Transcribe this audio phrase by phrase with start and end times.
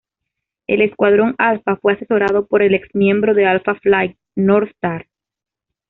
[0.65, 5.05] El Escuadrón Alfa fue asesorado por el ex miembro de Alpha Flight, Northstar.